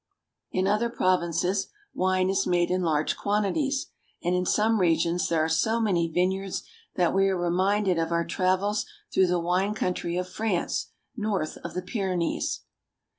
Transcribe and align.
In 0.51 0.65
other 0.65 0.89
provinces 0.89 1.67
wine 1.93 2.31
is 2.31 2.47
made 2.47 2.71
in 2.71 2.81
large 2.81 3.15
quantities, 3.15 3.91
and 4.23 4.33
in 4.33 4.47
some 4.47 4.79
regions 4.79 5.27
there 5.29 5.43
are 5.43 5.47
so 5.47 5.79
many 5.79 6.07
vineyards 6.11 6.63
that 6.95 7.13
we 7.13 7.29
are 7.29 7.37
reminded 7.37 7.99
of 7.99 8.11
our 8.11 8.25
travels 8.25 8.87
through 9.13 9.27
the 9.27 9.37
wine 9.39 9.75
country 9.75 10.17
of 10.17 10.27
France 10.27 10.87
north 11.15 11.55
of 11.63 11.75
the 11.75 11.83
Pyrenees. 11.83 12.61